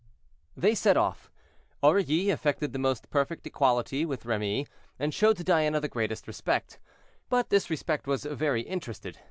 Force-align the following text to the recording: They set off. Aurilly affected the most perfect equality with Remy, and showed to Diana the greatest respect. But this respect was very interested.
They 0.57 0.73
set 0.73 0.97
off. 0.97 1.29
Aurilly 1.83 2.31
affected 2.31 2.73
the 2.73 2.79
most 2.79 3.11
perfect 3.11 3.45
equality 3.45 4.03
with 4.03 4.25
Remy, 4.25 4.65
and 4.97 5.13
showed 5.13 5.37
to 5.37 5.43
Diana 5.43 5.79
the 5.79 5.87
greatest 5.87 6.27
respect. 6.27 6.79
But 7.29 7.49
this 7.51 7.69
respect 7.69 8.07
was 8.07 8.23
very 8.25 8.63
interested. 8.63 9.19